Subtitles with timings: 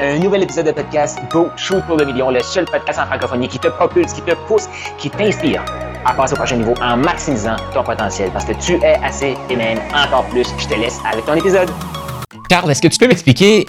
[0.00, 3.46] Un nouvel épisode de podcast Go Shoot pour le million, le seul podcast en francophonie
[3.46, 4.64] qui te propulse, qui te pousse,
[4.98, 5.64] qui t'inspire
[6.04, 9.54] à passer au prochain niveau en maximisant ton potentiel parce que tu es assez et
[9.54, 10.48] même encore plus.
[10.58, 11.70] Je te laisse avec ton épisode.
[12.48, 13.68] Carl, est-ce que tu peux m'expliquer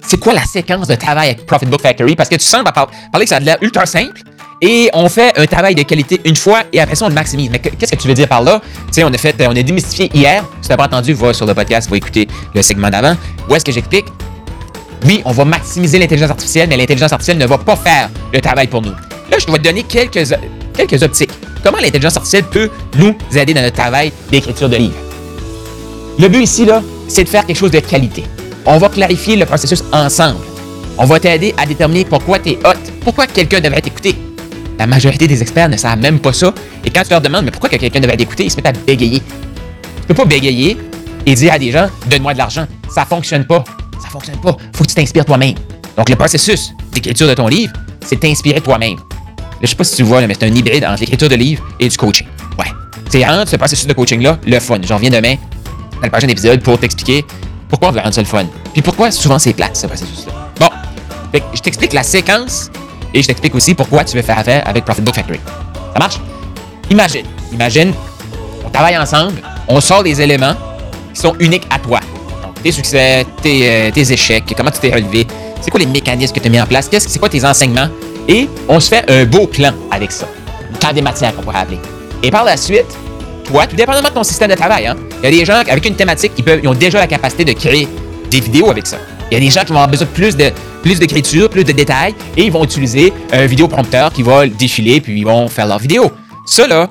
[0.00, 2.14] c'est quoi la séquence de travail avec Profit Book Factory?
[2.14, 4.20] Parce que tu sembles parler que ça a l'air ultra simple
[4.62, 7.50] et on fait un travail de qualité une fois et après ça on le maximise.
[7.50, 8.60] Mais qu'est-ce que tu veux dire par là?
[8.86, 10.44] Tu sais, on a fait, on a démystifié hier.
[10.60, 13.16] Si tu n'as pas entendu, va sur le podcast, va écouter le segment d'avant.
[13.50, 14.06] Où est-ce que j'explique?
[15.04, 18.66] Oui, on va maximiser l'intelligence artificielle, mais l'intelligence artificielle ne va pas faire le travail
[18.66, 18.92] pour nous.
[19.30, 20.34] Là, je dois te donner quelques,
[20.74, 21.30] quelques optiques.
[21.62, 24.94] Comment l'intelligence artificielle peut nous aider dans notre travail d'écriture de livres?
[26.18, 28.24] Le but ici, là, c'est de faire quelque chose de qualité.
[28.64, 30.40] On va clarifier le processus ensemble.
[30.96, 34.14] On va t'aider à déterminer pourquoi tu es hot, pourquoi quelqu'un devrait t'écouter.
[34.78, 36.54] La majorité des experts ne savent même pas ça.
[36.84, 39.20] Et quand tu leur demandes, mais pourquoi quelqu'un devrait t'écouter, ils se mettent à bégayer.
[39.20, 40.78] Tu peux pas bégayer
[41.26, 42.66] et dire à des gens, donne-moi de l'argent.
[42.88, 43.64] Ça fonctionne pas
[44.14, 44.56] fonctionne pas.
[44.74, 45.54] Faut que tu t'inspires toi-même.
[45.96, 47.72] Donc, le processus d'écriture de ton livre,
[48.04, 48.96] c'est t'inspirer toi-même.
[49.60, 51.88] Je sais pas si tu vois, mais c'est un hybride entre l'écriture de livre et
[51.88, 52.26] du coaching.
[52.58, 52.66] Ouais.
[53.10, 54.78] C'est entre ce processus de coaching-là, le fun.
[54.82, 57.24] J'en reviens demain dans le prochain épisode pour t'expliquer
[57.68, 58.44] pourquoi on veut rendre ça le fun.
[58.72, 60.32] Puis pourquoi souvent c'est plate, ce processus-là.
[60.60, 60.68] Bon.
[61.54, 62.70] je t'explique la séquence
[63.12, 65.40] et je t'explique aussi pourquoi tu veux faire affaire avec Profit Book Factory.
[65.92, 66.20] Ça marche?
[66.90, 67.94] Imagine, imagine,
[68.64, 70.54] on travaille ensemble, on sort des éléments
[71.14, 72.00] qui sont uniques à toi
[72.64, 75.26] tes succès, euh, tes, échecs, comment tu t'es relevé,
[75.60, 77.88] c'est quoi les mécanismes que tu as mis en place, qu'est-ce, c'est quoi tes enseignements,
[78.26, 80.26] et on se fait un beau plan avec ça.
[80.80, 81.78] Tant des matières qu'on pourrait appeler.
[82.22, 82.86] Et par la suite,
[83.44, 85.86] toi, tout dépendamment de ton système de travail, hein, il y a des gens avec
[85.86, 87.86] une thématique qui peuvent, ils ont déjà la capacité de créer
[88.30, 88.96] des vidéos avec ça.
[89.30, 90.50] Il y a des gens qui vont avoir besoin de plus de
[90.82, 95.18] plus d'écriture, plus de détails, et ils vont utiliser un vidéoprompteur qui va défiler, puis
[95.18, 96.10] ils vont faire leur vidéo.
[96.46, 96.90] Ça, là,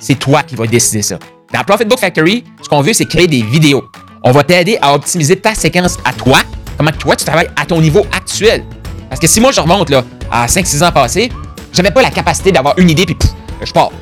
[0.00, 1.18] c'est toi qui vas décider ça.
[1.52, 3.84] Dans Profit Book Factory, ce qu'on veut, c'est créer des vidéos.
[4.22, 6.38] On va t'aider à optimiser ta séquence à toi,
[6.76, 8.64] comment toi tu travailles à ton niveau actuel.
[9.08, 11.30] Parce que si moi je remonte là, à 5-6 ans passés,
[11.72, 13.16] j'avais pas la capacité d'avoir une idée puis
[13.64, 13.92] je pars.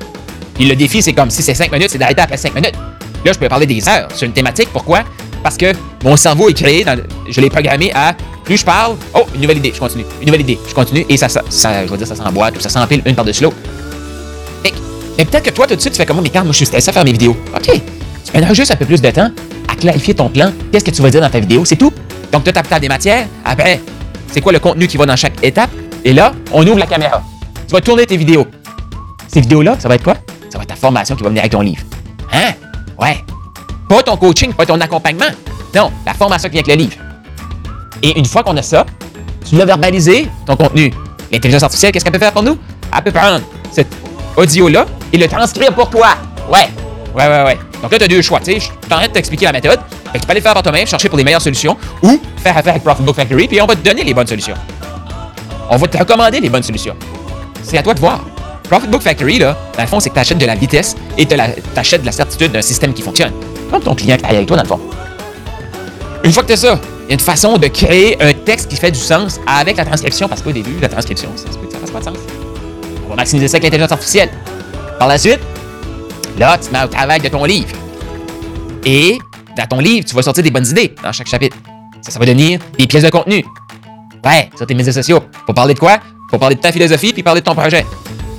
[0.54, 2.74] Puis le défi, c'est comme si c'est 5 minutes, c'est d'arrêter après 5 minutes.
[3.24, 4.68] Là, je peux parler des heures sur une thématique.
[4.72, 5.02] Pourquoi?
[5.42, 6.84] Parce que mon cerveau est créé,
[7.28, 8.14] je l'ai programmé à
[8.44, 10.04] plus je parle, oh, une nouvelle idée, je continue.
[10.20, 11.04] Une nouvelle idée, je continue.
[11.08, 11.42] Et ça, ça,
[11.84, 13.56] je veux dire, ça s'emboîte ou ça s'empile une par-dessus l'autre.
[15.18, 16.66] Mais peut-être que toi, tout de suite, tu fais comme mais quand moi, je suis
[16.66, 17.36] stressé à faire mes vidéos.
[17.54, 17.70] OK.
[18.24, 19.30] Tu prendras juste un peu plus de temps
[19.80, 20.52] clarifier ton plan.
[20.72, 21.64] Qu'est-ce que tu vas dire dans ta vidéo?
[21.64, 21.92] C'est tout.
[22.32, 23.26] Donc, tu as des matières.
[23.44, 23.80] Après,
[24.30, 25.70] c'est quoi le contenu qui va dans chaque étape?
[26.04, 27.22] Et là, on ouvre la caméra.
[27.66, 28.46] Tu vas tourner tes vidéos.
[29.28, 30.14] Ces vidéos-là, ça va être quoi?
[30.50, 31.82] Ça va être ta formation qui va venir avec ton livre.
[32.32, 32.52] Hein?
[32.98, 33.24] Ouais.
[33.88, 35.26] Pas ton coaching, pas ton accompagnement.
[35.74, 36.96] Non, la formation qui vient avec le livre.
[38.02, 38.86] Et une fois qu'on a ça,
[39.48, 40.92] tu l'as verbalisé, ton contenu.
[41.30, 42.56] L'intelligence artificielle, qu'est-ce qu'elle peut faire pour nous?
[42.96, 43.40] Elle peut prendre
[43.72, 43.88] cet
[44.36, 46.08] audio-là et le transcrire pour toi.
[46.48, 46.68] Ouais.
[47.14, 47.58] Ouais, ouais, ouais.
[47.86, 48.40] Donc là, tu as deux choix.
[48.40, 49.78] Tu sais, je t'arrête de t'expliquer la méthode.
[50.12, 52.82] Tu peux aller faire par toi-même, chercher pour les meilleures solutions ou faire affaire avec
[52.82, 54.56] Profit Book Factory, puis on va te donner les bonnes solutions.
[55.70, 56.96] On va te recommander les bonnes solutions.
[57.62, 58.24] C'est à toi de voir.
[58.68, 61.26] Profit Book Factory, là, dans le fond, c'est que tu achètes de la vitesse et
[61.26, 61.36] tu
[61.76, 63.30] achètes de la certitude d'un système qui fonctionne.
[63.70, 64.80] Comme ton client qui travaille avec toi, dans le fond.
[66.24, 68.68] Une fois que tu as ça, il y a une façon de créer un texte
[68.68, 71.78] qui fait du sens avec la transcription, parce qu'au début, la transcription, ça que ça
[71.78, 72.18] fasse pas de sens.
[73.06, 74.30] On va maximiser ça avec l'intelligence artificielle.
[74.98, 75.38] Par la suite,
[76.38, 77.74] Là, tu mets au travail de ton livre.
[78.84, 79.18] Et
[79.56, 81.56] dans ton livre, tu vas sortir des bonnes idées dans chaque chapitre.
[82.02, 83.44] Ça, ça va devenir des pièces de contenu.
[84.24, 85.20] Ouais, sur tes médias sociaux.
[85.46, 85.98] Faut parler de quoi?
[86.30, 87.86] Faut parler de ta philosophie puis parler de ton projet.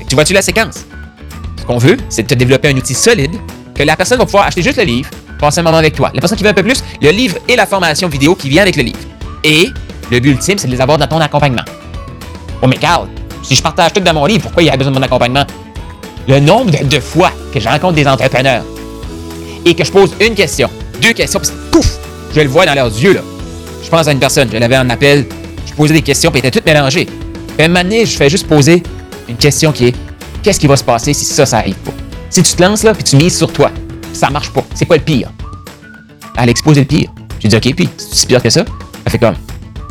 [0.07, 0.85] tu vois-tu la séquence?
[1.57, 3.35] Ce qu'on veut, c'est de te développer un outil solide
[3.73, 5.09] que la personne va pouvoir acheter juste le livre,
[5.39, 6.11] passer un moment avec toi.
[6.13, 8.61] La personne qui veut un peu plus, le livre et la formation vidéo qui vient
[8.61, 8.99] avec le livre.
[9.43, 9.69] Et
[10.11, 11.65] le but ultime, c'est de les avoir dans ton accompagnement.
[12.61, 13.07] Oh, mais Carl,
[13.43, 15.45] si je partage tout dans mon livre, pourquoi il y a besoin de mon accompagnement?
[16.27, 18.63] Le nombre de, fois que je rencontre des entrepreneurs
[19.65, 20.69] et que je pose une question,
[21.01, 21.97] deux questions, puis pouf,
[22.35, 23.21] je le vois dans leurs yeux, là.
[23.83, 25.25] Je pense à une personne, je l'avais en appel,
[25.65, 27.05] je posais des questions, puis elles étaient toutes mélangées.
[27.05, 28.83] Puis à un moment donné, je fais juste poser
[29.29, 29.95] une question qui est
[30.43, 31.93] qu'est-ce qui va se passer si ça, ça arrive pas?
[32.29, 33.71] Si tu te lances là, puis tu mises sur toi,
[34.11, 35.31] ça marche pas, c'est quoi le pire?
[36.37, 37.09] Elle exposé le pire.
[37.39, 38.65] Je dis, OK, puis, c'est pire que ça?
[39.05, 39.35] Elle fait comme,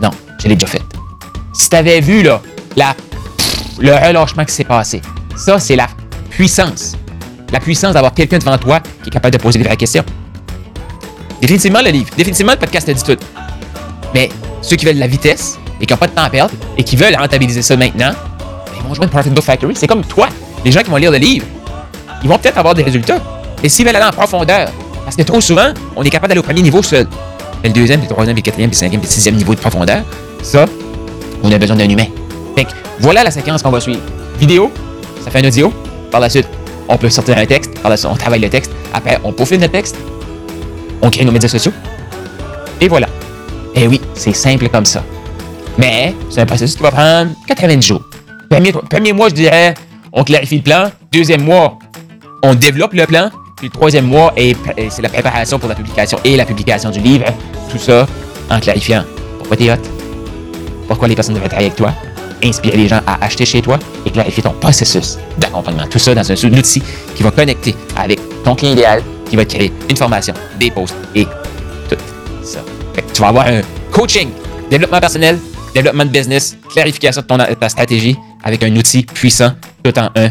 [0.03, 0.83] non, je l'ai déjà fait.
[1.53, 2.43] Si tu avais vu, là,
[2.77, 2.95] la,
[3.79, 5.01] le relâchement qui s'est passé,
[5.37, 5.89] ça, c'est la
[6.37, 6.93] puissance.
[7.51, 10.05] La puissance d'avoir quelqu'un devant toi qui est capable de poser des vraies questions.
[11.41, 13.17] Définitivement le livre, définitivement le podcast dit tout.
[14.13, 14.29] Mais
[14.61, 16.95] ceux qui veulent la vitesse et qui n'ont pas de temps à perdre et qui
[16.95, 19.75] veulent rentabiliser ça maintenant, ben, ils vont joindre Profit Factory.
[19.77, 20.29] C'est comme toi.
[20.63, 21.47] Les gens qui vont lire le livre,
[22.23, 23.19] ils vont peut-être avoir des résultats.
[23.63, 24.71] Et s'ils veulent aller en profondeur,
[25.05, 27.07] parce que trop souvent, on est capable d'aller au premier niveau seul.
[27.63, 30.05] Mais le deuxième, le troisième, le quatrième, le cinquième, le sixième niveau de profondeur,
[30.43, 30.67] ça,
[31.43, 32.09] on a besoin d'un humain.
[32.55, 32.67] Fait
[33.01, 34.03] voilà la séquence qu'on va suivre.
[34.39, 34.71] Vidéo,
[35.25, 35.73] ça fait un audio,
[36.11, 36.49] par la suite,
[36.89, 37.79] on peut sortir un texte.
[37.81, 38.73] Par la suite, on travaille le texte.
[38.93, 39.97] Après, on peaufine le texte.
[41.03, 41.73] On crée nos médias sociaux.
[42.81, 43.09] Et voilà.
[43.75, 45.03] Et oui, c'est simple comme ça.
[45.79, 48.03] Mais c'est un processus qui va prendre 90 jours.
[48.49, 49.75] Premier, mois, je dirais,
[50.13, 50.91] on clarifie le plan.
[51.13, 51.79] Deuxième mois,
[52.43, 53.31] on développe le plan.
[53.57, 57.27] Puis le troisième mois, c'est la préparation pour la publication et la publication du livre.
[57.71, 58.07] Tout ça
[58.49, 59.05] en clarifiant
[59.39, 59.83] pourquoi t'es hot,
[60.89, 61.93] pourquoi les personnes devraient travailler avec toi,
[62.43, 65.87] inspirer les gens à acheter chez toi et clarifier ton processus d'accompagnement.
[65.89, 66.83] Tout ça dans un outil
[67.15, 70.95] qui va connecter avec ton client idéal, qui va te créer une formation, des posts
[71.15, 71.97] et tout
[72.43, 72.61] ça.
[73.13, 73.61] tu vas avoir un
[73.91, 74.29] coaching,
[74.71, 75.39] développement personnel,
[75.75, 80.31] développement de business, clarification de ta stratégie avec un outil puissant tout en un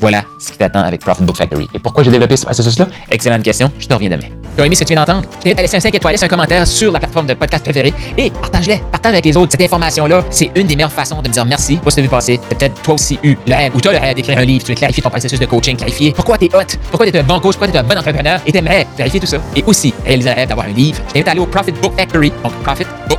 [0.00, 1.68] voilà ce qui t'attend avec Profit Book Factory.
[1.74, 2.88] Et pourquoi j'ai développé ce processus-là?
[3.10, 4.28] Excellente question, je te reviens demain.
[4.56, 5.28] Tu as aimé ce que tu viens d'entendre?
[5.38, 7.64] Je t'invite à laisser un 5 étoiles, laisse un commentaire sur la plateforme de podcast
[7.64, 9.52] préférée et partage-les, partage avec les autres.
[9.52, 12.06] Cette information-là, c'est une des meilleures façons de me dire merci pour ce que tu
[12.06, 12.40] as passer.
[12.48, 14.76] Peut-être toi aussi eu le rêve ou toi le rêve d'écrire un livre, tu veux
[14.76, 16.60] clarifier ton processus de coaching, clarifier pourquoi tu es hot,
[16.90, 18.40] pourquoi tu es un bon coach, pourquoi tu es un bon entrepreneur?
[18.46, 19.38] Et t'aimerais clarifier tout ça.
[19.54, 21.00] Et aussi réaliser le rêve d'avoir un livre.
[21.08, 22.32] Je t'invite à aller au Profit Book Factory,
[23.08, 23.18] donc